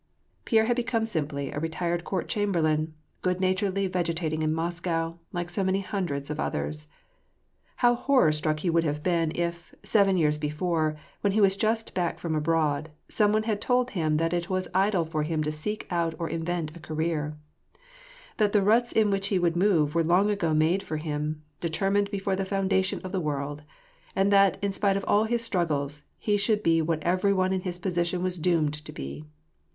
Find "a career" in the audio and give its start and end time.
16.75-17.33